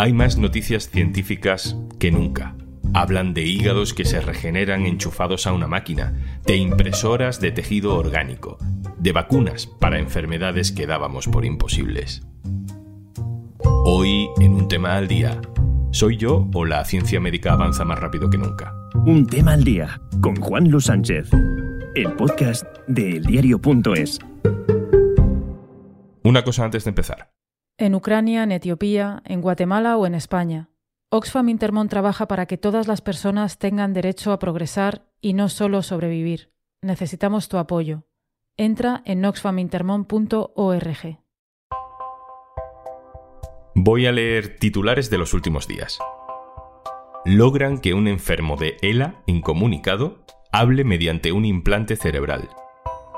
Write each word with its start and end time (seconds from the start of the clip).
hay 0.00 0.14
más 0.14 0.38
noticias 0.38 0.88
científicas 0.88 1.76
que 1.98 2.10
nunca. 2.10 2.56
Hablan 2.94 3.34
de 3.34 3.42
hígados 3.42 3.92
que 3.92 4.06
se 4.06 4.22
regeneran 4.22 4.86
enchufados 4.86 5.46
a 5.46 5.52
una 5.52 5.66
máquina, 5.66 6.40
de 6.46 6.56
impresoras 6.56 7.38
de 7.38 7.52
tejido 7.52 7.94
orgánico, 7.94 8.56
de 8.96 9.12
vacunas 9.12 9.66
para 9.66 9.98
enfermedades 9.98 10.72
que 10.72 10.86
dábamos 10.86 11.28
por 11.28 11.44
imposibles. 11.44 12.22
Hoy, 13.84 14.30
en 14.40 14.54
un 14.54 14.68
tema 14.68 14.96
al 14.96 15.06
día, 15.06 15.38
¿soy 15.90 16.16
yo 16.16 16.48
o 16.54 16.64
la 16.64 16.82
ciencia 16.86 17.20
médica 17.20 17.52
avanza 17.52 17.84
más 17.84 17.98
rápido 17.98 18.30
que 18.30 18.38
nunca? 18.38 18.72
Un 19.04 19.26
tema 19.26 19.52
al 19.52 19.64
día, 19.64 20.00
con 20.22 20.34
Juan 20.36 20.70
Luis 20.70 20.86
Sánchez, 20.86 21.28
el 21.94 22.10
podcast 22.14 22.64
de 22.86 23.18
eldiario.es. 23.18 24.18
Una 26.24 26.42
cosa 26.42 26.64
antes 26.64 26.84
de 26.84 26.88
empezar. 26.88 27.39
En 27.80 27.94
Ucrania, 27.94 28.42
en 28.42 28.52
Etiopía, 28.52 29.22
en 29.24 29.40
Guatemala 29.40 29.96
o 29.96 30.04
en 30.04 30.14
España. 30.14 30.68
Oxfam 31.10 31.48
Intermont 31.48 31.88
trabaja 31.88 32.28
para 32.28 32.44
que 32.44 32.58
todas 32.58 32.86
las 32.86 33.00
personas 33.00 33.58
tengan 33.58 33.94
derecho 33.94 34.32
a 34.32 34.38
progresar 34.38 35.06
y 35.22 35.32
no 35.32 35.48
solo 35.48 35.80
sobrevivir. 35.80 36.52
Necesitamos 36.82 37.48
tu 37.48 37.56
apoyo. 37.56 38.04
Entra 38.58 39.00
en 39.06 39.24
oxfamintermont.org. 39.24 41.20
Voy 43.74 44.06
a 44.06 44.12
leer 44.12 44.58
titulares 44.58 45.08
de 45.08 45.16
los 45.16 45.32
últimos 45.32 45.66
días. 45.66 45.98
Logran 47.24 47.78
que 47.78 47.94
un 47.94 48.08
enfermo 48.08 48.58
de 48.58 48.76
ELA 48.82 49.22
incomunicado 49.24 50.18
hable 50.52 50.84
mediante 50.84 51.32
un 51.32 51.46
implante 51.46 51.96
cerebral. 51.96 52.50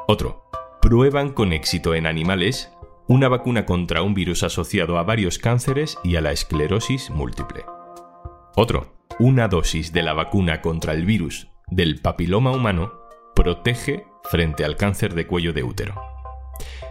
Otro. 0.07 0.45
Prueban 0.81 1.33
con 1.33 1.53
éxito 1.53 1.97
en 1.97 2.07
animales 2.07 2.73
una 3.13 3.29
vacuna 3.29 3.67
contra 3.67 4.01
un 4.01 4.15
virus 4.15 4.43
asociado 4.43 4.97
a 4.97 5.03
varios 5.03 5.39
cánceres 5.39 5.99
y 6.03 6.17
a 6.17 6.23
la 6.23 6.33
esclerosis 6.33 7.11
múltiple. 7.11 7.67
Otro, 8.57 8.95
una 9.19 9.49
dosis 9.49 9.93
de 9.93 10.03
la 10.03 10.15
vacuna 10.15 10.63
contra 10.63 10.95
el 10.95 11.05
virus 11.05 11.49
del 11.67 12.01
papiloma 12.01 12.53
humano 12.53 12.95
protege 13.35 14.07
frente 14.25 14.65
al 14.65 14.79
cáncer 14.79 15.13
de 15.13 15.27
cuello 15.27 15.53
de 15.53 15.63
útero. 15.63 16.01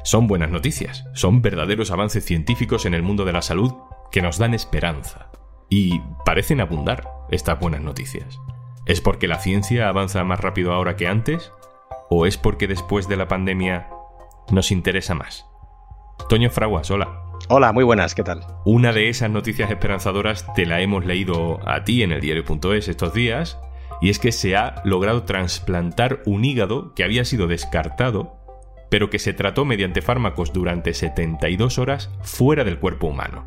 Son 0.03 0.27
buenas 0.27 0.51
noticias, 0.51 1.05
son 1.15 1.41
verdaderos 1.41 1.89
avances 1.89 2.23
científicos 2.23 2.85
en 2.85 2.93
el 2.93 3.01
mundo 3.01 3.25
de 3.25 3.33
la 3.33 3.41
salud 3.41 3.73
que 4.11 4.21
nos 4.21 4.37
dan 4.37 4.53
esperanza. 4.53 5.31
Y 5.71 6.01
parecen 6.23 6.61
abundar 6.61 7.09
estas 7.31 7.59
buenas 7.59 7.81
noticias. 7.81 8.39
¿Es 8.85 9.01
porque 9.01 9.27
la 9.27 9.39
ciencia 9.39 9.89
avanza 9.89 10.23
más 10.23 10.39
rápido 10.39 10.71
ahora 10.71 10.95
que 10.97 11.07
antes? 11.07 11.51
¿O 12.11 12.27
es 12.27 12.37
porque 12.37 12.67
después 12.67 13.07
de 13.07 13.17
la 13.17 13.27
pandemia 13.27 13.89
nos 14.51 14.69
interesa 14.69 15.15
más? 15.15 15.50
Toño 16.29 16.49
Fraguas, 16.49 16.89
hola. 16.91 17.23
Hola, 17.49 17.73
muy 17.73 17.83
buenas, 17.83 18.15
¿qué 18.15 18.23
tal? 18.23 18.45
Una 18.65 18.93
de 18.93 19.09
esas 19.09 19.29
noticias 19.29 19.69
esperanzadoras 19.69 20.45
te 20.53 20.65
la 20.65 20.81
hemos 20.81 21.05
leído 21.05 21.59
a 21.67 21.83
ti 21.83 22.03
en 22.03 22.11
el 22.11 22.21
diario.es 22.21 22.87
estos 22.87 23.13
días, 23.13 23.59
y 24.01 24.09
es 24.09 24.19
que 24.19 24.31
se 24.31 24.55
ha 24.55 24.81
logrado 24.85 25.23
trasplantar 25.23 26.21
un 26.25 26.45
hígado 26.45 26.93
que 26.93 27.03
había 27.03 27.25
sido 27.25 27.47
descartado, 27.47 28.37
pero 28.89 29.09
que 29.09 29.19
se 29.19 29.33
trató 29.33 29.65
mediante 29.65 30.01
fármacos 30.01 30.53
durante 30.53 30.93
72 30.93 31.77
horas 31.77 32.09
fuera 32.21 32.63
del 32.63 32.79
cuerpo 32.79 33.07
humano 33.07 33.45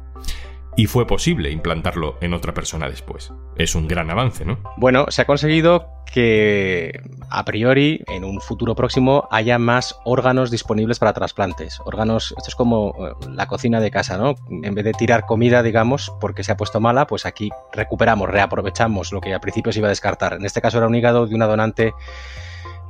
y 0.77 0.87
fue 0.87 1.07
posible 1.07 1.51
implantarlo 1.51 2.17
en 2.21 2.35
otra 2.35 2.55
persona 2.55 2.89
después. 2.89 3.33
Es 3.57 3.75
un 3.75 3.87
gran 3.87 4.11
avance, 4.11 4.45
¿no? 4.45 4.59
Bueno, 4.77 5.07
se 5.09 5.23
ha 5.23 5.25
conseguido 5.25 5.89
que 6.13 7.01
a 7.31 7.45
priori 7.45 8.05
en 8.09 8.25
un 8.25 8.41
futuro 8.41 8.75
próximo 8.75 9.27
haya 9.31 9.59
más 9.59 9.99
órganos 10.05 10.51
disponibles 10.51 10.99
para 10.99 11.13
trasplantes. 11.13 11.81
Órganos, 11.85 12.35
esto 12.37 12.49
es 12.49 12.55
como 12.55 12.95
eh, 13.01 13.13
la 13.31 13.47
cocina 13.47 13.81
de 13.81 13.91
casa, 13.91 14.17
¿no? 14.17 14.35
En 14.51 14.75
vez 14.75 14.85
de 14.85 14.93
tirar 14.93 15.27
comida, 15.27 15.63
digamos, 15.63 16.13
porque 16.21 16.45
se 16.45 16.53
ha 16.53 16.57
puesto 16.57 16.81
mala, 16.81 17.07
pues 17.07 17.27
aquí 17.27 17.51
recuperamos, 17.73 18.29
reaprovechamos 18.29 19.13
lo 19.13 19.21
que 19.21 19.35
al 19.35 19.41
principio 19.41 19.73
se 19.73 19.81
iba 19.81 19.89
a 19.89 19.91
descartar. 19.91 20.35
En 20.35 20.45
este 20.45 20.61
caso 20.61 20.79
era 20.79 20.87
un 20.87 20.95
hígado 20.95 21.27
de 21.27 21.35
una 21.35 21.47
donante 21.47 21.95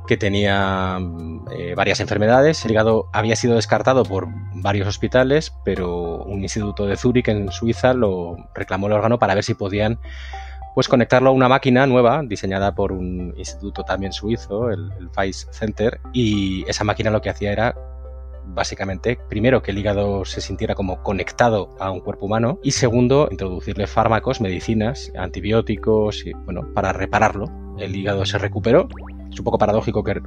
que 0.05 0.17
tenía 0.17 0.99
eh, 1.51 1.73
varias 1.75 1.99
enfermedades. 1.99 2.63
El 2.65 2.71
hígado 2.71 3.09
había 3.13 3.35
sido 3.35 3.55
descartado 3.55 4.03
por 4.03 4.27
varios 4.53 4.87
hospitales, 4.87 5.53
pero 5.63 6.23
un 6.23 6.41
instituto 6.41 6.85
de 6.85 6.97
Zúrich 6.97 7.27
en 7.27 7.51
Suiza 7.51 7.93
lo 7.93 8.37
reclamó 8.53 8.87
el 8.87 8.93
órgano 8.93 9.19
para 9.19 9.35
ver 9.35 9.43
si 9.43 9.53
podían 9.53 9.99
pues 10.73 10.89
conectarlo 10.89 11.29
a 11.29 11.33
una 11.33 11.47
máquina 11.47 11.87
nueva 11.87 12.21
diseñada 12.23 12.75
por 12.75 12.91
un 12.91 13.33
instituto 13.37 13.83
también 13.83 14.11
suizo, 14.11 14.69
el, 14.69 14.91
el 14.99 15.33
Center, 15.33 16.01
y 16.11 16.69
esa 16.69 16.83
máquina 16.83 17.09
lo 17.09 17.21
que 17.21 17.29
hacía 17.29 17.53
era 17.53 17.73
básicamente, 18.47 19.17
primero, 19.29 19.61
que 19.61 19.71
el 19.71 19.77
hígado 19.77 20.25
se 20.25 20.41
sintiera 20.41 20.75
como 20.75 21.01
conectado 21.01 21.69
a 21.79 21.91
un 21.91 22.01
cuerpo 22.01 22.25
humano 22.25 22.59
y 22.61 22.71
segundo, 22.71 23.27
introducirle 23.31 23.87
fármacos, 23.87 24.41
medicinas, 24.41 25.11
antibióticos, 25.17 26.25
y, 26.25 26.33
bueno, 26.33 26.73
para 26.73 26.93
repararlo. 26.93 27.49
El 27.79 27.95
hígado 27.95 28.25
se 28.25 28.37
recuperó 28.37 28.87
es 29.35 29.39
un 29.39 29.45
poco 29.45 29.57
paradójico 29.57 30.03
que 30.03 30.21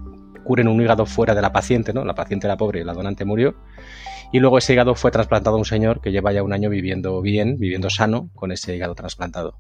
curen 0.45 0.69
un 0.69 0.81
hígado 0.81 1.07
fuera 1.07 1.35
de 1.35 1.43
la 1.43 1.53
paciente, 1.53 1.93
¿no? 1.93 2.05
La 2.05 2.15
paciente 2.15 2.47
era 2.47 2.57
pobre 2.57 2.85
la 2.85 2.93
donante 2.93 3.25
murió. 3.25 3.57
Y 4.33 4.41
luego 4.41 4.59
ese 4.59 4.75
hígado 4.75 4.95
fue 4.95 5.11
trasplantado 5.11 5.57
a 5.57 5.59
un 5.59 5.65
señor 5.65 6.01
que 6.01 6.13
lleva 6.13 6.33
ya 6.33 6.43
un 6.43 6.53
año 6.53 6.69
viviendo 6.69 7.21
bien, 7.23 7.57
viviendo 7.59 7.89
sano 7.89 8.31
con 8.35 8.53
ese 8.53 8.77
hígado 8.77 8.95
trasplantado. 8.95 9.59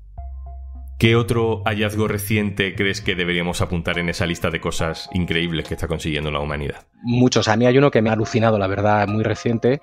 ¿Qué 0.98 1.14
otro 1.14 1.62
hallazgo 1.64 2.08
reciente 2.08 2.75
crees 2.75 3.00
que 3.00 3.14
deberíamos 3.14 3.62
apuntar 3.62 3.98
en 3.98 4.08
esa 4.08 4.26
lista 4.26 4.50
de 4.50 4.60
cosas 4.60 5.08
increíbles 5.12 5.66
que 5.66 5.75
está 5.75 5.87
consiguiendo 5.87 6.31
la 6.31 6.41
humanidad? 6.41 6.87
Muchos. 7.03 7.48
A 7.48 7.56
mí 7.56 7.66
hay 7.66 7.78
uno 7.78 7.91
que 7.91 8.03
me 8.03 8.10
ha 8.10 8.14
alucinado, 8.14 8.58
la 8.58 8.66
verdad, 8.66 9.06
muy 9.06 9.22
reciente. 9.22 9.81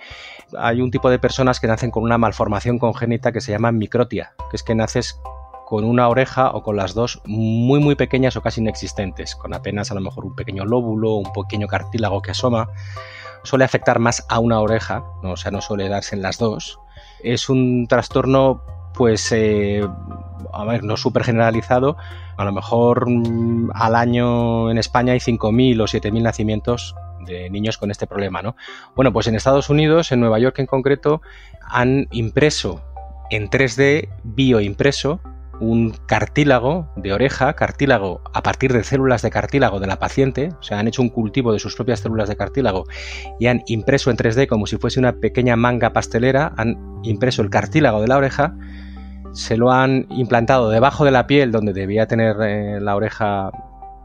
Hay 0.57 0.81
un 0.81 0.91
tipo 0.91 1.09
de 1.09 1.17
personas 1.17 1.59
que 1.59 1.67
nacen 1.67 1.89
con 1.89 2.03
una 2.03 2.17
malformación 2.17 2.77
congénita 2.77 3.31
que 3.31 3.41
se 3.41 3.53
llama 3.53 3.71
microtia, 3.71 4.33
que 4.51 4.57
es 4.57 4.63
que 4.63 4.75
naces 4.75 5.17
con 5.65 5.83
una 5.83 6.07
oreja 6.07 6.51
o 6.51 6.61
con 6.61 6.75
las 6.75 6.93
dos 6.93 7.21
muy 7.25 7.79
muy 7.79 7.95
pequeñas 7.95 8.35
o 8.37 8.41
casi 8.41 8.61
inexistentes, 8.61 9.35
con 9.35 9.53
apenas 9.53 9.91
a 9.91 9.95
lo 9.95 10.01
mejor 10.01 10.25
un 10.25 10.35
pequeño 10.35 10.63
lóbulo, 10.63 11.15
un 11.15 11.33
pequeño 11.33 11.67
cartílago 11.67 12.21
que 12.21 12.31
asoma. 12.31 12.69
Suele 13.43 13.65
afectar 13.65 13.99
más 13.99 14.25
a 14.29 14.39
una 14.39 14.59
oreja, 14.59 15.03
¿no? 15.21 15.31
o 15.31 15.37
sea, 15.37 15.51
no 15.51 15.61
suele 15.61 15.89
darse 15.89 16.15
en 16.15 16.21
las 16.21 16.37
dos. 16.37 16.79
Es 17.23 17.49
un 17.49 17.87
trastorno, 17.87 18.61
pues, 18.95 19.31
eh, 19.31 19.87
a 20.51 20.65
ver, 20.65 20.83
no 20.83 20.97
súper 20.97 21.23
generalizado. 21.23 21.95
A 22.37 22.45
lo 22.45 22.51
mejor 22.51 23.07
mm, 23.07 23.71
al 23.73 23.95
año 23.95 24.71
en 24.71 24.77
España 24.77 25.13
hay 25.13 25.19
5.000 25.19 25.81
o 25.81 25.85
7.000 25.85 26.21
nacimientos 26.21 26.95
de 27.25 27.49
niños 27.49 27.77
con 27.77 27.91
este 27.91 28.07
problema, 28.07 28.41
¿no? 28.41 28.55
Bueno, 28.95 29.11
pues 29.11 29.27
en 29.27 29.35
Estados 29.35 29.69
Unidos, 29.69 30.11
en 30.11 30.19
Nueva 30.19 30.39
York 30.39 30.57
en 30.59 30.65
concreto, 30.65 31.21
han 31.61 32.07
impreso 32.11 32.81
en 33.29 33.49
3D 33.49 34.09
bioimpreso 34.23 35.19
un 35.59 35.91
cartílago 36.05 36.89
de 36.95 37.13
oreja, 37.13 37.53
cartílago 37.53 38.21
a 38.33 38.43
partir 38.43 38.73
de 38.73 38.83
células 38.83 39.21
de 39.21 39.29
cartílago 39.29 39.79
de 39.79 39.87
la 39.87 39.99
paciente, 39.99 40.49
o 40.59 40.63
sea, 40.63 40.79
han 40.79 40.87
hecho 40.87 41.01
un 41.01 41.09
cultivo 41.09 41.53
de 41.53 41.59
sus 41.59 41.75
propias 41.75 42.01
células 42.01 42.29
de 42.29 42.35
cartílago 42.35 42.85
y 43.39 43.47
han 43.47 43.63
impreso 43.67 44.11
en 44.11 44.17
3D 44.17 44.47
como 44.47 44.67
si 44.67 44.77
fuese 44.77 44.99
una 44.99 45.13
pequeña 45.13 45.55
manga 45.55 45.93
pastelera, 45.93 46.53
han 46.57 47.01
impreso 47.03 47.41
el 47.41 47.49
cartílago 47.49 48.01
de 48.01 48.07
la 48.07 48.17
oreja, 48.17 48.55
se 49.33 49.57
lo 49.57 49.71
han 49.71 50.07
implantado 50.09 50.69
debajo 50.69 51.05
de 51.05 51.11
la 51.11 51.27
piel 51.27 51.51
donde 51.51 51.73
debía 51.73 52.07
tener 52.07 52.35
eh, 52.41 52.79
la 52.79 52.95
oreja 52.95 53.51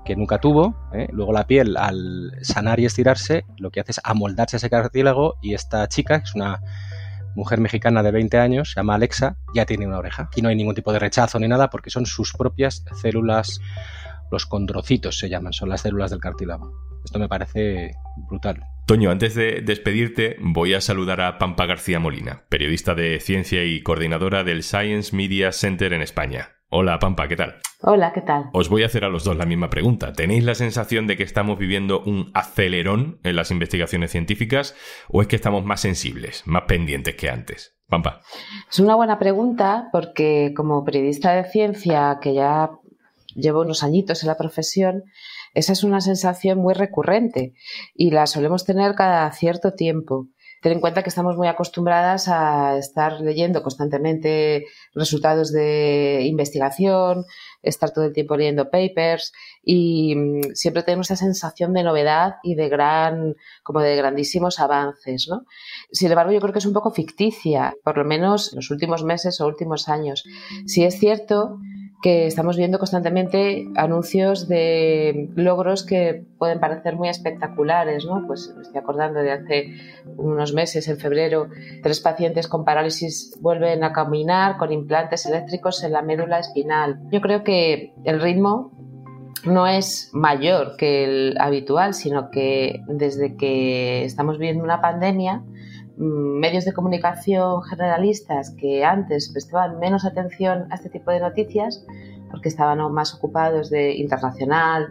que 0.05 0.17
nunca 0.17 0.39
tuvo, 0.39 0.75
¿eh? 0.93 1.09
luego 1.13 1.33
la 1.33 1.47
piel 1.47 1.77
al 1.77 2.33
sanar 2.43 2.81
y 2.81 2.87
estirarse 2.87 3.45
lo 3.59 3.71
que 3.71 3.81
hace 3.81 3.93
es 3.93 4.01
amoldarse 4.03 4.57
ese 4.57 4.71
cartílago 4.71 5.37
y 5.41 5.55
esta 5.55 5.87
chica, 5.89 6.19
que 6.19 6.25
es 6.25 6.35
una 6.35 6.61
mujer 7.35 7.61
mexicana 7.61 8.03
de 8.03 8.11
20 8.11 8.39
años, 8.39 8.73
se 8.73 8.81
llama 8.81 8.95
Alexa, 8.95 9.37
ya 9.55 9.67
tiene 9.67 9.87
una 9.87 9.99
oreja. 9.99 10.25
Aquí 10.25 10.43
no 10.43 10.49
hay 10.49 10.57
ningún 10.57 10.75
tipo 10.75 10.93
de 10.93 10.99
rechazo 10.99 11.39
ni 11.39 11.49
nada 11.49 11.71
porque 11.71 11.91
son 11.91 12.07
sus 12.07 12.33
propias 12.33 12.85
células, 13.01 13.61
los 14.31 14.47
condrocitos 14.47 15.19
se 15.19 15.29
llaman, 15.29 15.53
son 15.53 15.69
las 15.69 15.83
células 15.83 16.11
del 16.11 16.21
cartílago. 16.21 16.73
Esto 17.05 17.19
me 17.19 17.29
parece 17.29 17.93
brutal. 18.29 18.63
Toño, 18.87 19.11
antes 19.11 19.35
de 19.35 19.63
despedirte, 19.63 20.37
voy 20.41 20.75
a 20.75 20.81
saludar 20.81 21.21
a 21.21 21.39
Pampa 21.39 21.67
García 21.67 21.99
Molina, 22.01 22.45
periodista 22.49 22.95
de 22.95 23.21
ciencia 23.21 23.65
y 23.65 23.83
coordinadora 23.83 24.45
del 24.45 24.63
Science 24.63 25.15
Media 25.15 25.53
Center 25.53 25.93
en 25.93 26.03
España. 26.03 26.60
Hola 26.73 27.01
Pampa, 27.01 27.27
¿qué 27.27 27.35
tal? 27.35 27.57
Hola, 27.83 28.13
¿qué 28.13 28.21
tal? 28.21 28.51
Os 28.53 28.69
voy 28.69 28.85
a 28.85 28.87
hacer 28.87 29.05
a 29.05 29.09
los 29.09 29.25
dos 29.25 29.37
la 29.37 29.45
misma 29.45 29.71
pregunta. 29.71 30.13
¿Tenéis 30.13 30.45
la 30.45 30.55
sensación 30.55 31.09
de 31.09 31.17
que 31.17 31.25
estamos 31.25 31.59
viviendo 31.59 32.01
un 32.01 32.31
acelerón 32.33 33.19
en 33.25 33.35
las 33.35 33.51
investigaciones 33.51 34.13
científicas 34.13 34.77
o 35.09 35.21
es 35.21 35.27
que 35.27 35.35
estamos 35.35 35.65
más 35.65 35.81
sensibles, 35.81 36.47
más 36.47 36.63
pendientes 36.69 37.17
que 37.17 37.29
antes? 37.29 37.77
Pampa. 37.89 38.21
Es 38.71 38.79
una 38.79 38.95
buena 38.95 39.19
pregunta 39.19 39.89
porque 39.91 40.53
como 40.55 40.85
periodista 40.85 41.33
de 41.33 41.43
ciencia 41.43 42.21
que 42.23 42.35
ya 42.35 42.71
llevo 43.35 43.63
unos 43.63 43.83
añitos 43.83 44.23
en 44.23 44.29
la 44.29 44.37
profesión, 44.37 45.03
esa 45.55 45.73
es 45.73 45.83
una 45.83 46.01
sensación 46.01 46.59
muy 46.59 46.75
recurrente 46.75 47.53
y 47.97 48.13
la 48.13 48.29
solemos 48.29 48.65
tener 48.65 48.95
cada 48.95 49.29
cierto 49.33 49.73
tiempo. 49.73 50.29
Ten 50.61 50.73
en 50.73 50.81
cuenta 50.81 51.03
que 51.03 51.09
estamos 51.09 51.37
muy 51.37 51.49
acostumbradas 51.49 52.29
a 52.29 52.77
estar 52.77 53.21
leyendo 53.21 53.63
constantemente 53.63 54.67
resultados 54.95 55.53
de 55.53 56.23
investigación, 56.25 57.25
estar 57.63 57.93
todo 57.93 58.05
el 58.05 58.13
tiempo 58.13 58.37
leyendo 58.37 58.71
papers 58.71 59.33
y 59.63 60.15
mm, 60.17 60.41
siempre 60.55 60.83
tenemos 60.83 61.11
esa 61.11 61.25
sensación 61.25 61.73
de 61.73 61.83
novedad 61.83 62.37
y 62.43 62.55
de 62.55 62.69
gran, 62.69 63.37
como 63.63 63.81
de 63.81 63.97
grandísimos 63.97 64.61
avances, 64.61 65.29
¿no? 65.29 65.45
Sin 65.93 66.11
embargo, 66.11 66.33
yo 66.33 66.41
creo 66.41 66.53
que 66.53 66.59
es 66.59 66.67
un 66.67 66.75
poco 66.75 66.91
ficticia, 66.91 67.75
por 67.83 67.97
lo 67.97 68.05
menos 68.05 68.53
en 68.53 68.57
los 68.57 68.71
últimos 68.71 69.03
meses 69.03 69.41
o 69.41 69.47
últimos 69.47 69.89
años. 69.89 70.25
Si 70.67 70.85
es 70.85 70.99
cierto 70.99 71.59
que 72.03 72.27
estamos 72.27 72.57
viendo 72.57 72.79
constantemente 72.79 73.69
anuncios 73.77 74.49
de 74.49 75.29
logros 75.35 75.85
que 75.85 76.25
pueden 76.39 76.59
parecer 76.59 76.97
muy 76.97 77.09
espectaculares, 77.09 78.07
¿no? 78.07 78.27
Pues 78.27 78.55
me 78.57 78.63
estoy 78.63 78.79
acordando 78.81 79.21
de 79.21 79.33
hace 79.33 79.75
unos 80.17 80.55
meses, 80.55 80.89
en 80.89 80.99
febrero, 80.99 81.49
tres 81.83 82.01
pacientes 82.01 82.49
con 82.49 82.65
parálisis 82.65 83.37
vuelven 83.41 83.85
a 83.85 83.93
caminar 83.93 84.57
con 84.57 84.73
implantes 84.73 85.27
eléctricos 85.27 85.85
en 85.85 85.93
la 85.93 86.03
médula 86.03 86.39
espinal. 86.39 87.01
Yo 87.11 87.21
creo 87.21 87.45
que 87.45 87.93
el 88.05 88.21
ritmo 88.21 88.73
no 89.45 89.67
es 89.67 90.11
mayor 90.13 90.77
que 90.77 91.05
el 91.05 91.37
habitual, 91.39 91.95
sino 91.95 92.31
que 92.31 92.83
desde 92.89 93.37
que 93.37 94.05
estamos 94.05 94.39
viviendo 94.39 94.65
una 94.65 94.81
pandemia, 94.81 95.43
medios 96.01 96.65
de 96.65 96.73
comunicación 96.73 97.63
generalistas 97.63 98.55
que 98.59 98.85
antes 98.85 99.31
prestaban 99.31 99.79
menos 99.79 100.07
atención 100.07 100.67
a 100.71 100.77
este 100.77 100.89
tipo 100.89 101.11
de 101.11 101.21
noticias 101.21 101.85
porque 102.31 102.49
estaban 102.49 102.79
más 102.93 103.15
ocupados 103.15 103.69
de 103.69 103.97
internacional, 103.97 104.89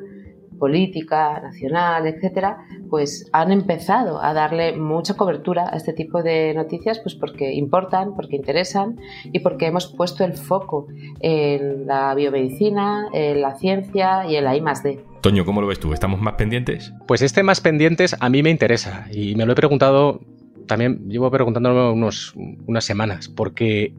política, 0.60 1.40
nacional, 1.40 2.06
etcétera, 2.06 2.58
pues 2.90 3.30
han 3.32 3.52
empezado 3.52 4.22
a 4.22 4.34
darle 4.34 4.76
mucha 4.76 5.16
cobertura 5.16 5.70
a 5.72 5.78
este 5.78 5.94
tipo 5.94 6.22
de 6.22 6.54
noticias, 6.54 7.00
pues 7.00 7.16
porque 7.16 7.54
importan, 7.54 8.14
porque 8.14 8.36
interesan 8.36 9.00
y 9.24 9.40
porque 9.40 9.68
hemos 9.68 9.88
puesto 9.88 10.26
el 10.26 10.34
foco 10.34 10.88
en 11.22 11.88
la 11.88 12.14
biomedicina, 12.14 13.08
en 13.14 13.42
la 13.42 13.56
ciencia 13.56 14.26
y 14.28 14.36
en 14.36 14.44
la 14.44 14.56
I 14.56 14.62
D. 14.84 15.04
Toño, 15.22 15.46
¿cómo 15.46 15.62
lo 15.62 15.68
ves 15.68 15.80
tú? 15.80 15.94
¿Estamos 15.94 16.20
más 16.20 16.36
pendientes? 16.36 16.94
Pues 17.08 17.22
este 17.22 17.42
más 17.42 17.62
pendientes 17.62 18.16
a 18.20 18.30
mí 18.30 18.44
me 18.44 18.50
interesa 18.50 19.08
y 19.12 19.36
me 19.36 19.46
lo 19.46 19.54
he 19.54 19.56
preguntado 19.56 20.20
también 20.70 21.10
llevo 21.10 21.30
preguntándome 21.32 21.92
unos, 21.92 22.34
unas 22.68 22.86
semanas, 22.86 23.28
porque 23.28 23.94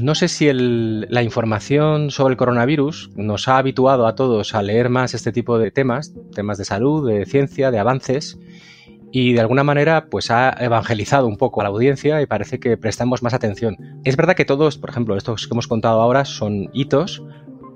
no 0.00 0.14
sé 0.14 0.28
si 0.28 0.48
la 0.52 1.22
información 1.22 2.10
sobre 2.10 2.32
el 2.32 2.36
coronavirus 2.36 3.10
nos 3.16 3.48
ha 3.48 3.56
habituado 3.56 4.06
a 4.06 4.14
todos 4.14 4.54
a 4.54 4.62
leer 4.62 4.90
más 4.90 5.14
este 5.14 5.32
tipo 5.32 5.58
de 5.58 5.70
temas, 5.70 6.14
temas 6.32 6.58
de 6.58 6.66
salud, 6.66 7.08
de 7.08 7.24
ciencia, 7.24 7.70
de 7.70 7.78
avances, 7.78 8.38
y 9.10 9.32
de 9.32 9.40
alguna 9.40 9.64
manera 9.64 10.08
pues 10.10 10.30
ha 10.30 10.50
evangelizado 10.60 11.26
un 11.26 11.38
poco 11.38 11.62
a 11.62 11.64
la 11.64 11.70
audiencia 11.70 12.20
y 12.22 12.26
parece 12.26 12.60
que 12.60 12.76
prestamos 12.76 13.22
más 13.22 13.34
atención. 13.34 13.76
Es 14.04 14.16
verdad 14.16 14.36
que 14.36 14.44
todos, 14.44 14.76
por 14.76 14.90
ejemplo, 14.90 15.16
estos 15.16 15.48
que 15.48 15.54
hemos 15.54 15.66
contado 15.66 16.02
ahora 16.02 16.24
son 16.26 16.68
hitos, 16.74 17.22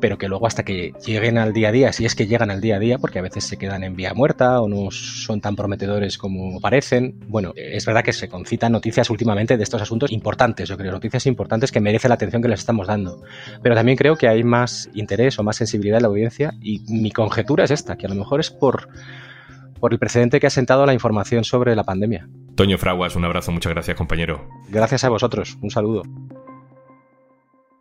pero 0.00 0.18
que 0.18 0.28
luego 0.28 0.46
hasta 0.46 0.64
que 0.64 0.92
lleguen 1.04 1.38
al 1.38 1.52
día 1.52 1.68
a 1.68 1.72
día, 1.72 1.92
si 1.92 2.04
es 2.04 2.14
que 2.14 2.26
llegan 2.26 2.50
al 2.50 2.60
día 2.60 2.76
a 2.76 2.78
día, 2.78 2.98
porque 2.98 3.18
a 3.18 3.22
veces 3.22 3.44
se 3.44 3.56
quedan 3.56 3.84
en 3.84 3.96
vía 3.96 4.14
muerta 4.14 4.60
o 4.60 4.68
no 4.68 4.90
son 4.90 5.40
tan 5.40 5.56
prometedores 5.56 6.18
como 6.18 6.60
parecen. 6.60 7.20
Bueno, 7.26 7.52
es 7.56 7.86
verdad 7.86 8.04
que 8.04 8.12
se 8.12 8.28
concitan 8.28 8.72
noticias 8.72 9.10
últimamente 9.10 9.56
de 9.56 9.62
estos 9.62 9.80
asuntos 9.80 10.12
importantes, 10.12 10.68
yo 10.68 10.76
creo, 10.76 10.92
noticias 10.92 11.26
importantes 11.26 11.72
que 11.72 11.80
merecen 11.80 12.10
la 12.10 12.16
atención 12.16 12.42
que 12.42 12.48
les 12.48 12.60
estamos 12.60 12.86
dando. 12.86 13.22
Pero 13.62 13.74
también 13.74 13.96
creo 13.96 14.16
que 14.16 14.28
hay 14.28 14.44
más 14.44 14.90
interés 14.94 15.38
o 15.38 15.42
más 15.42 15.56
sensibilidad 15.56 15.98
en 15.98 16.02
la 16.02 16.08
audiencia 16.08 16.52
y 16.60 16.80
mi 16.88 17.10
conjetura 17.10 17.64
es 17.64 17.70
esta, 17.70 17.96
que 17.96 18.06
a 18.06 18.08
lo 18.08 18.14
mejor 18.14 18.40
es 18.40 18.50
por, 18.50 18.88
por 19.80 19.92
el 19.92 19.98
precedente 19.98 20.40
que 20.40 20.46
ha 20.46 20.50
sentado 20.50 20.86
la 20.86 20.94
información 20.94 21.44
sobre 21.44 21.74
la 21.74 21.84
pandemia. 21.84 22.28
Toño 22.54 22.78
Fraguas, 22.78 23.16
un 23.16 23.24
abrazo, 23.24 23.52
muchas 23.52 23.72
gracias 23.72 23.96
compañero. 23.96 24.48
Gracias 24.68 25.04
a 25.04 25.08
vosotros, 25.08 25.58
un 25.60 25.70
saludo. 25.70 26.02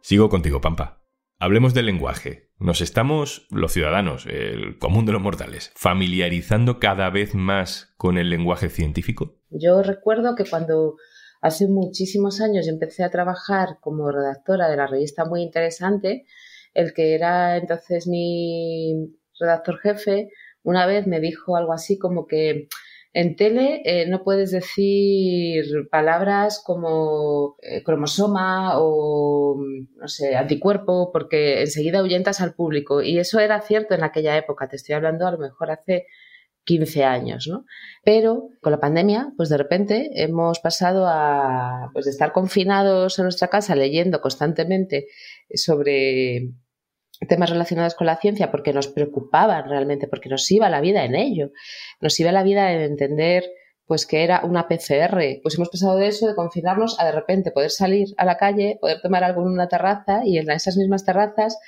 Sigo 0.02 0.30
contigo, 0.30 0.60
Pampa. 0.60 1.03
Hablemos 1.44 1.74
del 1.74 1.88
lenguaje. 1.88 2.48
Nos 2.58 2.80
estamos, 2.80 3.48
los 3.52 3.74
ciudadanos, 3.74 4.26
el 4.28 4.80
común 4.80 5.06
de 5.06 5.12
los 5.12 5.22
mortales, 5.22 5.74
familiarizando 5.76 6.80
cada 6.80 7.10
vez 7.10 7.36
más 7.36 7.94
con 7.98 8.18
el 8.18 8.30
lenguaje 8.30 8.70
científico. 8.70 9.36
Yo 9.50 9.84
recuerdo 9.84 10.36
que 10.38 10.46
cuando 10.46 10.96
hace 11.42 11.68
muchísimos 11.68 12.40
años 12.40 12.70
empecé 12.70 13.04
a 13.04 13.10
trabajar 13.10 13.80
como 13.82 14.10
redactora 14.10 14.70
de 14.70 14.78
la 14.78 14.88
revista 14.88 15.26
Muy 15.26 15.42
Interesante, 15.42 16.26
el 16.74 16.94
que 16.94 17.14
era 17.14 17.58
entonces 17.58 18.08
mi 18.08 19.14
redactor 19.38 19.80
jefe, 19.80 20.30
una 20.62 20.86
vez 20.86 21.08
me 21.08 21.20
dijo 21.20 21.58
algo 21.58 21.74
así 21.74 21.98
como 21.98 22.26
que 22.26 22.70
en 23.14 23.36
tele 23.36 23.84
eh, 23.86 24.08
no 24.08 24.24
puedes 24.24 24.50
decir 24.52 25.64
palabras 25.92 26.62
como 26.66 27.56
eh, 27.62 27.84
cromosoma 27.84 28.80
o, 28.80 29.56
no 29.96 30.08
sé, 30.08 30.36
anticuerpo, 30.36 31.12
porque 31.12 31.62
enseguida 31.62 32.00
ahuyentas 32.00 32.42
al 32.42 32.56
público. 32.56 33.04
Y 33.04 33.20
eso 33.20 33.40
era 33.40 33.62
cierto 33.62 33.94
en 33.94 34.04
aquella 34.04 34.36
época, 34.36 34.68
te 34.68 34.78
estoy 34.78 34.96
hablando 34.96 35.28
a 35.28 35.32
lo 35.32 35.38
mejor 35.38 35.70
hace 35.70 36.08
15 36.66 37.04
años, 37.04 37.48
¿no? 37.48 37.66
Pero 38.04 38.50
con 38.62 38.72
la 38.72 38.80
pandemia, 38.80 39.34
pues 39.38 39.50
de 39.50 39.58
repente 39.58 40.10
hemos 40.16 40.60
pasado 40.60 41.06
a 41.08 41.90
pues 41.94 42.06
de 42.06 42.12
estar 42.12 42.32
confinados 42.32 43.20
en 43.20 43.26
nuestra 43.26 43.50
casa 43.50 43.76
leyendo 43.76 44.22
constantemente 44.22 45.08
sobre 45.54 46.54
temas 47.28 47.50
relacionados 47.50 47.96
con 47.96 48.08
la 48.08 48.18
ciencia 48.18 48.52
porque 48.52 48.74
nos 48.74 48.88
preocupaban 48.88 49.70
realmente, 49.70 50.08
porque 50.08 50.30
nos 50.30 50.50
iba 50.52 50.70
la 50.70 50.82
vida 50.82 51.06
en 51.06 51.16
ello. 51.16 51.52
Nos 52.02 52.20
iba 52.20 52.32
la 52.32 52.44
vida 52.44 52.72
en 52.72 52.82
entender 52.82 53.52
pues 53.86 54.06
que 54.06 54.24
era 54.24 54.42
una 54.44 54.68
PCR. 54.68 55.42
Pues 55.42 55.56
hemos 55.56 55.70
pasado 55.70 55.98
de 55.98 56.08
eso, 56.08 56.28
de 56.28 56.36
confinarnos, 56.36 57.00
a 57.00 57.06
de 57.06 57.12
repente 57.12 57.52
poder 57.52 57.70
salir 57.70 58.08
a 58.18 58.26
la 58.26 58.38
calle, 58.38 58.78
poder 58.80 59.02
tomar 59.02 59.24
algo 59.24 59.42
en 59.42 59.50
una 59.50 59.68
terraza 59.68 60.22
y 60.26 60.38
en 60.38 60.50
esas 60.50 60.78
mismas 60.78 61.06
terrazas 61.06 61.60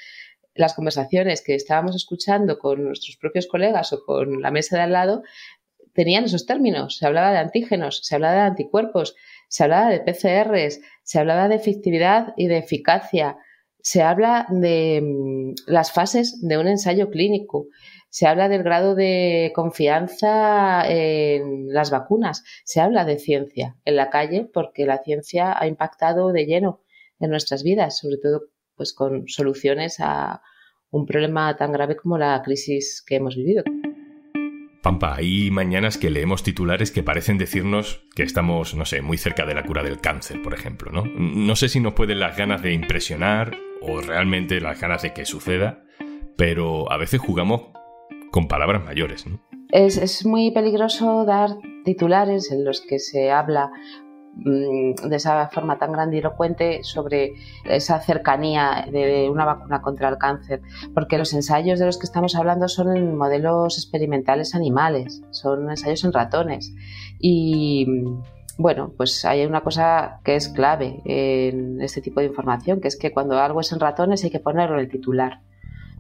las 0.56 0.74
conversaciones 0.74 1.44
que 1.44 1.54
estábamos 1.54 1.96
escuchando 1.96 2.58
con 2.58 2.84
nuestros 2.84 3.18
propios 3.18 3.46
colegas 3.46 3.92
o 3.92 4.04
con 4.06 4.42
la 4.42 4.52
mesa 4.52 4.78
de 4.78 4.84
al 4.84 4.94
lado 4.94 5.24
tenían 5.94 6.26
esos 6.26 6.46
términos. 6.46 6.98
Se 6.98 7.06
hablaba 7.06 7.32
de 7.32 7.40
antígenos, 7.40 8.00
se 8.04 8.16
hablaba 8.16 8.36
de 8.36 8.42
anticuerpos, 8.42 9.16
se 9.48 9.64
hablaba 9.64 9.90
de 9.90 10.00
PCRs, 10.00 10.82
se 11.04 11.20
hablaba 11.20 11.48
de 11.48 11.56
efectividad 11.56 12.34
y 12.38 12.48
de 12.48 12.58
eficacia, 12.58 13.38
se 13.86 14.02
habla 14.02 14.48
de 14.50 15.00
mm, 15.00 15.54
las 15.68 15.92
fases 15.92 16.42
de 16.42 16.58
un 16.58 16.68
ensayo 16.68 17.12
clínico, 17.12 17.68
se 18.10 18.26
habla 18.26 18.50
del 18.50 18.64
grado 18.64 18.96
de 18.96 19.52
confianza 19.54 20.90
en 20.90 21.72
las 21.72 21.92
vacunas, 21.92 22.44
se 22.64 22.82
habla 22.82 23.06
de 23.06 23.20
ciencia 23.20 23.78
en 23.86 23.96
la 23.96 24.10
calle 24.10 24.50
porque 24.52 24.88
la 24.88 25.04
ciencia 25.04 25.56
ha 25.56 25.68
impactado 25.68 26.32
de 26.32 26.48
lleno 26.48 26.82
en 27.20 27.30
nuestras 27.30 27.62
vidas, 27.62 28.00
sobre 28.00 28.18
todo 28.18 28.46
pues 28.76 28.92
con 28.92 29.28
soluciones 29.28 29.98
a 30.00 30.42
un 30.90 31.06
problema 31.06 31.56
tan 31.56 31.72
grave 31.72 31.96
como 31.96 32.18
la 32.18 32.42
crisis 32.44 33.04
que 33.06 33.18
hemos 33.18 33.36
vivido. 33.36 33.64
Pampa, 34.82 35.16
hay 35.16 35.52
mañanas 35.52 36.00
que 36.00 36.10
leemos 36.10 36.42
titulares 36.42 36.90
que 36.90 37.04
parecen 37.04 37.38
decirnos 37.38 38.02
que 38.16 38.24
estamos, 38.24 38.74
no 38.74 38.86
sé, 38.86 39.04
muy 39.04 39.18
cerca 39.18 39.46
de 39.46 39.54
la 39.54 39.64
cura 39.64 39.84
del 39.84 40.00
cáncer, 40.00 40.42
por 40.42 40.56
ejemplo, 40.56 40.92
¿no? 40.92 41.04
No 41.06 41.56
sé 41.56 41.70
si 41.70 41.80
nos 41.80 41.94
pueden 41.94 42.20
las 42.20 42.36
ganas 42.36 42.62
de 42.64 42.74
impresionar 42.74 43.56
o 43.88 44.02
realmente 44.02 44.60
las 44.62 44.80
ganas 44.80 45.02
de 45.02 45.14
que 45.14 45.26
suceda, 45.26 45.84
pero 46.38 46.92
a 46.92 46.98
veces 46.98 47.20
jugamos 47.20 47.62
con 48.32 48.48
palabras 48.48 48.84
mayores. 48.84 49.26
Es, 49.72 50.26
muy 50.26 50.52
peligroso 50.52 51.26
dar 51.26 51.52
titulares 51.84 52.52
en 52.52 52.66
los 52.66 52.82
que 52.82 53.00
se 53.00 53.32
habla 53.32 53.72
mm, 54.36 55.08
de 55.10 55.16
esa 55.16 55.48
forma 55.50 55.78
tan 55.78 55.92
grandilocuente 55.92 56.84
sobre 56.84 57.34
esa 57.64 58.00
cercanía 58.02 58.88
de 58.92 59.30
una 59.30 59.46
vacuna 59.46 59.82
contra 59.82 60.10
el 60.10 60.18
cáncer, 60.18 60.62
porque 60.94 61.18
los 61.18 61.34
ensayos 61.34 61.80
de 61.80 61.86
los 61.86 61.98
que 61.98 62.06
estamos 62.06 62.36
hablando 62.36 62.68
son 62.68 62.96
en 62.96 63.16
modelos 63.16 63.78
experimentales 63.78 64.54
animales, 64.56 65.22
son 65.32 65.70
ensayos 65.70 66.04
en 66.04 66.14
ratones 66.14 66.74
y 67.20 67.88
bueno, 68.58 68.92
pues 68.96 69.26
hay 69.26 69.46
una 69.46 69.62
cosa 69.62 70.20
que 70.24 70.36
es 70.36 70.50
clave 70.50 71.02
en 71.06 71.82
este 71.82 72.02
tipo 72.02 72.22
de 72.22 72.28
información, 72.28 72.80
que 72.80 72.88
es 72.88 72.96
que 72.96 73.12
cuando 73.12 73.40
algo 73.40 73.60
es 73.60 73.72
en 73.72 73.80
ratones 73.80 74.24
hay 74.24 74.32
que 74.32 74.40
ponerlo 74.40 74.76
en 74.76 74.82
el 74.82 74.90
titular. 74.90 75.42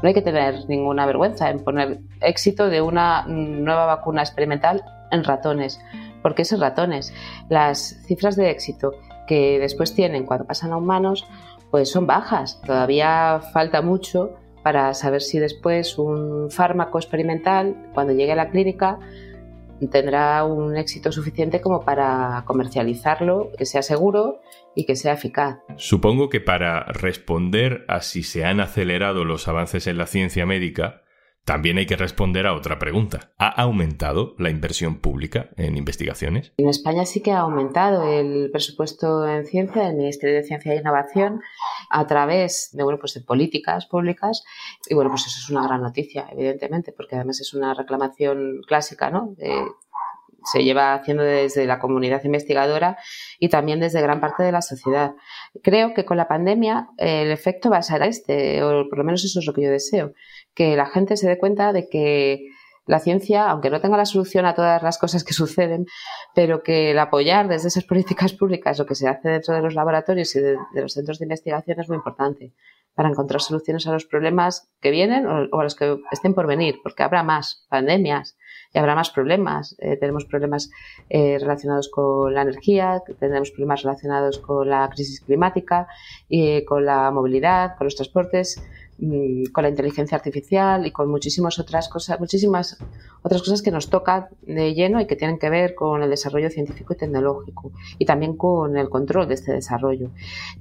No 0.01 0.07
hay 0.07 0.13
que 0.13 0.21
tener 0.21 0.67
ninguna 0.67 1.05
vergüenza 1.05 1.49
en 1.49 1.63
poner 1.63 1.99
éxito 2.21 2.69
de 2.69 2.81
una 2.81 3.25
nueva 3.27 3.85
vacuna 3.85 4.21
experimental 4.21 4.83
en 5.11 5.23
ratones, 5.23 5.79
porque 6.21 6.43
es 6.43 6.51
en 6.51 6.61
ratones. 6.61 7.13
Las 7.49 8.01
cifras 8.05 8.35
de 8.35 8.51
éxito 8.51 8.93
que 9.27 9.59
después 9.59 9.93
tienen 9.93 10.25
cuando 10.25 10.45
pasan 10.45 10.71
a 10.71 10.77
humanos, 10.77 11.27
pues 11.71 11.91
son 11.91 12.07
bajas. 12.07 12.61
Todavía 12.65 13.41
falta 13.51 13.81
mucho 13.81 14.35
para 14.63 14.93
saber 14.93 15.21
si 15.21 15.39
después 15.39 15.97
un 15.97 16.49
fármaco 16.49 16.97
experimental, 16.99 17.75
cuando 17.93 18.13
llegue 18.13 18.31
a 18.31 18.35
la 18.35 18.49
clínica, 18.49 18.99
tendrá 19.91 20.43
un 20.43 20.77
éxito 20.77 21.11
suficiente 21.11 21.61
como 21.61 21.83
para 21.83 22.43
comercializarlo, 22.45 23.51
que 23.57 23.65
sea 23.65 23.81
seguro 23.81 24.41
y 24.75 24.85
que 24.85 24.95
sea 24.95 25.13
eficaz. 25.13 25.59
Supongo 25.77 26.29
que 26.29 26.41
para 26.41 26.85
responder 26.85 27.85
a 27.87 28.01
si 28.01 28.23
se 28.23 28.45
han 28.45 28.59
acelerado 28.59 29.25
los 29.25 29.47
avances 29.47 29.87
en 29.87 29.97
la 29.97 30.07
ciencia 30.07 30.45
médica, 30.45 31.01
también 31.45 31.77
hay 31.77 31.85
que 31.85 31.95
responder 31.95 32.47
a 32.47 32.55
otra 32.55 32.79
pregunta. 32.79 33.31
¿Ha 33.37 33.61
aumentado 33.61 34.33
la 34.39 34.49
inversión 34.49 34.99
pública 34.99 35.49
en 35.57 35.77
investigaciones? 35.77 36.51
En 36.57 36.67
España 36.67 37.05
sí 37.05 37.21
que 37.21 37.31
ha 37.31 37.41
aumentado 37.41 38.11
el 38.11 38.49
presupuesto 38.51 39.27
en 39.27 39.45
ciencia 39.45 39.83
del 39.83 39.95
Ministerio 39.95 40.35
de 40.37 40.43
Ciencia 40.43 40.73
e 40.73 40.77
Innovación 40.77 41.41
a 41.89 42.07
través 42.07 42.69
de, 42.73 42.83
bueno, 42.83 42.99
pues 42.99 43.13
de 43.13 43.21
políticas 43.21 43.85
públicas 43.85 44.43
y 44.87 44.95
bueno, 44.95 45.09
pues 45.09 45.25
eso 45.27 45.39
es 45.39 45.49
una 45.49 45.63
gran 45.63 45.81
noticia, 45.81 46.27
evidentemente, 46.31 46.91
porque 46.91 47.15
además 47.15 47.39
es 47.41 47.53
una 47.53 47.73
reclamación 47.73 48.61
clásica, 48.67 49.09
¿no? 49.09 49.35
se 50.45 50.63
lleva 50.63 50.93
haciendo 50.93 51.23
desde 51.23 51.65
la 51.65 51.79
comunidad 51.79 52.23
investigadora 52.23 52.97
y 53.39 53.49
también 53.49 53.79
desde 53.79 54.01
gran 54.01 54.19
parte 54.19 54.43
de 54.43 54.51
la 54.51 54.61
sociedad. 54.61 55.15
Creo 55.63 55.93
que 55.93 56.05
con 56.05 56.17
la 56.17 56.27
pandemia 56.27 56.89
el 56.97 57.31
efecto 57.31 57.69
va 57.69 57.77
a 57.77 57.83
ser 57.83 58.03
este, 58.03 58.63
o 58.63 58.87
por 58.87 58.97
lo 58.97 59.03
menos 59.03 59.23
eso 59.25 59.39
es 59.39 59.45
lo 59.45 59.53
que 59.53 59.63
yo 59.63 59.71
deseo, 59.71 60.13
que 60.53 60.75
la 60.75 60.85
gente 60.85 61.17
se 61.17 61.27
dé 61.27 61.37
cuenta 61.37 61.73
de 61.73 61.89
que 61.89 62.47
la 62.85 62.99
ciencia, 62.99 63.49
aunque 63.49 63.69
no 63.69 63.81
tenga 63.81 63.97
la 63.97 64.05
solución 64.05 64.45
a 64.45 64.53
todas 64.53 64.83
las 64.83 64.97
cosas 64.97 65.23
que 65.23 65.33
suceden, 65.33 65.85
pero 66.33 66.61
que 66.63 66.91
el 66.91 66.99
apoyar 66.99 67.47
desde 67.47 67.69
esas 67.69 67.83
políticas 67.83 68.33
públicas 68.33 68.77
lo 68.77 68.85
que 68.85 68.95
se 68.95 69.07
hace 69.07 69.29
dentro 69.29 69.55
de 69.55 69.61
los 69.61 69.73
laboratorios 69.73 70.35
y 70.35 70.41
de, 70.41 70.57
los 70.73 70.93
centros 70.93 71.19
de 71.19 71.25
investigación 71.25 71.79
es 71.79 71.87
muy 71.87 71.97
importante 71.97 72.53
para 72.93 73.09
encontrar 73.09 73.41
soluciones 73.41 73.85
a 73.87 73.91
los 73.91 74.05
problemas 74.05 74.69
que 74.79 74.89
vienen 74.89 75.27
o, 75.27 75.59
a 75.59 75.63
los 75.63 75.75
que 75.75 75.97
estén 76.11 76.33
por 76.33 76.47
venir, 76.47 76.79
porque 76.81 77.03
habrá 77.03 77.23
más 77.23 77.65
pandemias 77.67 78.37
y 78.73 78.77
habrá 78.77 78.95
más 78.95 79.09
problemas. 79.09 79.75
Eh, 79.79 79.97
tenemos 79.97 80.23
problemas 80.23 80.69
eh, 81.09 81.37
relacionados 81.39 81.89
con 81.89 82.33
la 82.33 82.43
energía, 82.43 83.01
tenemos 83.19 83.51
problemas 83.51 83.83
relacionados 83.83 84.39
con 84.39 84.69
la 84.69 84.89
crisis 84.89 85.19
climática, 85.19 85.87
y, 86.29 86.63
con 86.63 86.85
la 86.85 87.11
movilidad, 87.11 87.75
con 87.77 87.85
los 87.85 87.95
transportes. 87.95 88.61
Mm, 88.97 89.47
con 89.51 89.63
la 89.63 89.69
inteligencia 89.69 90.15
artificial 90.15 90.87
y 90.87 90.91
con 90.91 91.11
muchísimas 91.11 91.59
otras 91.59 91.89
cosas, 91.89 92.17
muchísimas 92.17 92.77
otras 93.23 93.41
cosas 93.41 93.61
que 93.61 93.69
nos 93.69 93.89
tocan 93.89 94.27
de 94.43 94.73
lleno 94.73 95.01
y 95.01 95.05
que 95.05 95.17
tienen 95.17 95.37
que 95.37 95.49
ver 95.49 95.75
con 95.75 96.01
el 96.01 96.09
desarrollo 96.09 96.49
científico 96.49 96.93
y 96.93 96.95
tecnológico 96.95 97.73
y 97.99 98.05
también 98.05 98.37
con 98.37 98.77
el 98.77 98.87
control 98.89 99.27
de 99.27 99.33
este 99.33 99.51
desarrollo. 99.51 100.11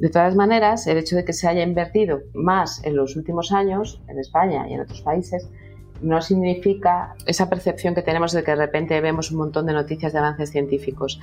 De 0.01 0.11
todas 0.11 0.35
maneras, 0.35 0.89
el 0.89 0.99
hecho 0.99 1.15
de 1.15 1.25
que 1.25 1.33
se 1.33 1.47
haya 1.47 1.63
invertido 1.63 2.23
más 2.35 2.85
en 2.85 2.97
los 2.97 3.15
últimos 3.15 3.53
años 3.53 4.03
en 4.09 4.19
España 4.19 4.69
y 4.69 4.75
en 4.75 4.81
otros 4.81 5.03
países 5.03 5.49
no 6.03 6.21
significa 6.21 7.15
esa 7.27 7.49
percepción 7.49 7.95
que 7.95 8.03
tenemos 8.03 8.33
de 8.33 8.43
que 8.45 8.51
de 8.51 8.57
repente 8.57 9.01
vemos 9.01 9.31
un 9.31 9.39
montón 9.39 9.67
de 9.67 9.73
noticias 9.73 10.13
de 10.13 10.19
avances 10.19 10.51
científicos. 10.51 11.21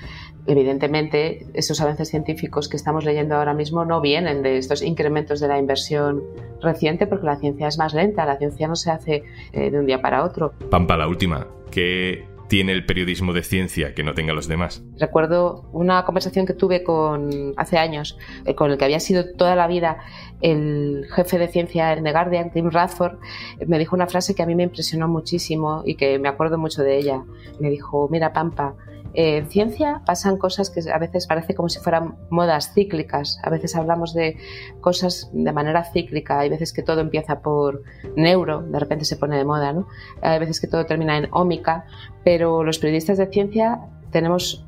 Evidentemente, 0.47 1.47
esos 1.53 1.81
avances 1.81 2.09
científicos 2.09 2.67
que 2.69 2.77
estamos 2.77 3.05
leyendo 3.05 3.35
ahora 3.35 3.53
mismo 3.53 3.85
no 3.85 4.01
vienen 4.01 4.41
de 4.43 4.57
estos 4.57 4.81
incrementos 4.81 5.39
de 5.39 5.47
la 5.47 5.59
inversión 5.59 6.23
reciente 6.61 7.07
porque 7.07 7.25
la 7.25 7.37
ciencia 7.37 7.67
es 7.67 7.77
más 7.77 7.93
lenta, 7.93 8.25
la 8.25 8.37
ciencia 8.37 8.67
no 8.67 8.75
se 8.75 8.91
hace 8.91 9.23
eh, 9.53 9.71
de 9.71 9.79
un 9.79 9.85
día 9.85 10.01
para 10.01 10.23
otro. 10.23 10.53
Pampa, 10.69 10.97
la 10.97 11.07
última. 11.07 11.47
¿Qué 11.69 12.25
tiene 12.51 12.73
el 12.73 12.85
periodismo 12.85 13.31
de 13.31 13.43
ciencia 13.43 13.95
que 13.95 14.03
no 14.03 14.13
tenga 14.13 14.33
los 14.33 14.49
demás? 14.49 14.83
Recuerdo 14.99 15.69
una 15.71 16.03
conversación 16.03 16.45
que 16.45 16.53
tuve 16.53 16.83
con 16.83 17.53
hace 17.55 17.77
años 17.77 18.17
eh, 18.45 18.55
con 18.55 18.69
el 18.69 18.77
que 18.77 18.83
había 18.83 18.99
sido 18.99 19.23
toda 19.37 19.55
la 19.55 19.67
vida 19.67 19.99
el 20.41 21.07
jefe 21.15 21.39
de 21.39 21.47
ciencia 21.47 21.93
en 21.93 22.03
The 22.03 22.11
Guardian, 22.11 22.51
Tim 22.51 22.69
Radford, 22.69 23.19
me 23.65 23.79
dijo 23.79 23.95
una 23.95 24.05
frase 24.07 24.35
que 24.35 24.43
a 24.43 24.45
mí 24.45 24.53
me 24.55 24.63
impresionó 24.63 25.07
muchísimo 25.07 25.83
y 25.85 25.95
que 25.95 26.19
me 26.19 26.27
acuerdo 26.27 26.57
mucho 26.57 26.83
de 26.83 26.97
ella. 26.97 27.23
Me 27.61 27.69
dijo, 27.69 28.09
mira 28.11 28.33
Pampa, 28.33 28.75
en 29.13 29.49
ciencia 29.49 30.01
pasan 30.05 30.37
cosas 30.37 30.69
que 30.69 30.89
a 30.89 30.97
veces 30.97 31.27
parece 31.27 31.53
como 31.53 31.69
si 31.69 31.79
fueran 31.79 32.15
modas 32.29 32.73
cíclicas. 32.73 33.39
A 33.43 33.49
veces 33.49 33.75
hablamos 33.75 34.13
de 34.13 34.37
cosas 34.79 35.29
de 35.33 35.51
manera 35.51 35.83
cíclica. 35.83 36.39
Hay 36.39 36.49
veces 36.49 36.73
que 36.73 36.83
todo 36.83 37.01
empieza 37.01 37.41
por 37.41 37.83
neuro, 38.15 38.61
de 38.61 38.79
repente 38.79 39.05
se 39.05 39.17
pone 39.17 39.37
de 39.37 39.45
moda, 39.45 39.73
¿no? 39.73 39.87
Hay 40.21 40.39
veces 40.39 40.61
que 40.61 40.67
todo 40.67 40.85
termina 40.85 41.17
en 41.17 41.27
ómica, 41.31 41.85
pero 42.23 42.63
los 42.63 42.79
periodistas 42.79 43.17
de 43.17 43.27
ciencia 43.27 43.79
tenemos 44.11 44.65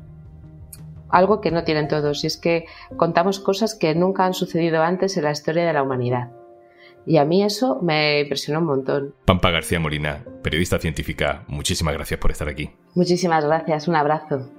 algo 1.08 1.40
que 1.40 1.50
no 1.50 1.64
tienen 1.64 1.88
todos 1.88 2.24
y 2.24 2.26
es 2.26 2.36
que 2.36 2.66
contamos 2.96 3.38
cosas 3.38 3.74
que 3.74 3.94
nunca 3.94 4.24
han 4.26 4.34
sucedido 4.34 4.82
antes 4.82 5.16
en 5.16 5.24
la 5.24 5.30
historia 5.30 5.64
de 5.64 5.72
la 5.72 5.82
humanidad. 5.82 6.32
Y 7.06 7.18
a 7.18 7.24
mí 7.24 7.42
eso 7.42 7.80
me 7.82 8.20
impresionó 8.20 8.60
un 8.60 8.66
montón. 8.66 9.14
Pampa 9.26 9.50
García 9.50 9.78
Molina, 9.78 10.24
periodista 10.42 10.78
científica, 10.78 11.44
muchísimas 11.48 11.94
gracias 11.94 12.18
por 12.18 12.30
estar 12.30 12.48
aquí. 12.48 12.70
Muchísimas 12.94 13.44
gracias, 13.44 13.88
un 13.88 13.96
abrazo. 13.96 14.50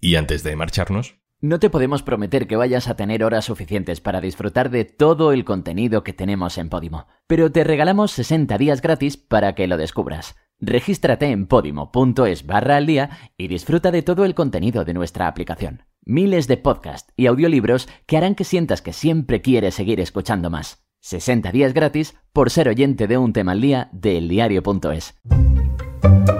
Y 0.00 0.16
antes 0.16 0.42
de 0.42 0.56
marcharnos... 0.56 1.18
No 1.40 1.58
te 1.58 1.68
podemos 1.68 2.02
prometer 2.02 2.46
que 2.46 2.56
vayas 2.56 2.88
a 2.88 2.96
tener 2.96 3.22
horas 3.22 3.44
suficientes 3.44 4.00
para 4.00 4.22
disfrutar 4.22 4.70
de 4.70 4.86
todo 4.86 5.32
el 5.32 5.44
contenido 5.44 6.02
que 6.02 6.14
tenemos 6.14 6.56
en 6.56 6.70
Podimo, 6.70 7.08
pero 7.26 7.52
te 7.52 7.62
regalamos 7.62 8.12
60 8.12 8.56
días 8.56 8.80
gratis 8.80 9.18
para 9.18 9.54
que 9.54 9.66
lo 9.66 9.76
descubras. 9.76 10.34
Regístrate 10.60 11.26
en 11.26 11.46
podimo.es 11.46 12.46
barra 12.46 12.76
al 12.76 12.86
día 12.86 13.10
y 13.36 13.48
disfruta 13.48 13.90
de 13.90 14.00
todo 14.00 14.24
el 14.24 14.34
contenido 14.34 14.86
de 14.86 14.94
nuestra 14.94 15.28
aplicación. 15.28 15.82
Miles 16.06 16.46
de 16.46 16.56
podcasts 16.56 17.12
y 17.16 17.26
audiolibros 17.26 17.86
que 18.06 18.16
harán 18.16 18.34
que 18.34 18.44
sientas 18.44 18.80
que 18.80 18.94
siempre 18.94 19.42
quieres 19.42 19.74
seguir 19.74 20.00
escuchando 20.00 20.48
más. 20.48 20.85
60 21.06 21.52
días 21.52 21.72
gratis 21.72 22.16
por 22.32 22.50
ser 22.50 22.68
oyente 22.68 23.06
de 23.06 23.16
un 23.16 23.32
tema 23.32 23.52
al 23.52 23.60
día 23.60 23.88
de 23.92 24.18
eldiario.es. 24.18 25.14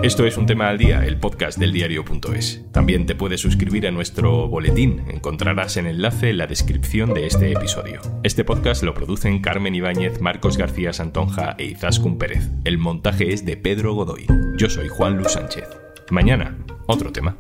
Esto 0.03 0.27
es 0.27 0.37
Un 0.37 0.47
tema 0.47 0.69
al 0.69 0.77
día, 0.77 1.07
el 1.07 1.21
podcast 1.21 1.57
del 1.57 1.73
diario.es. 1.73 2.65
También 2.73 3.07
te 3.07 3.15
puedes 3.15 3.41
suscribir 3.41 3.87
a 3.87 3.93
nuestro 3.93 4.49
boletín. 4.49 5.05
Encontrarás 5.09 5.77
el 5.77 5.87
enlace 5.87 6.31
en 6.31 6.39
la 6.39 6.49
descripción 6.49 7.15
de 7.15 7.29
este 7.29 7.53
episodio. 7.53 8.01
Este 8.25 8.45
podcast 8.45 8.83
lo 8.83 8.93
producen 8.93 9.41
Carmen 9.41 9.77
Ibáñez, 9.77 10.21
Marcos 10.21 10.57
García 10.57 10.93
Santonja 10.93 11.55
e 11.59 11.67
Izaskun 11.67 12.19
Pérez. 12.19 12.51
El 12.65 12.79
montaje 12.79 13.33
es 13.33 13.45
de 13.45 13.57
Pedro 13.57 13.95
Godoy. 13.95 14.27
Yo 14.59 14.69
soy 14.69 14.89
Juan 14.89 15.17
Luis 15.17 15.31
Sánchez. 15.31 15.69
Mañana, 16.11 16.59
otro 16.89 17.13
tema. 17.13 17.37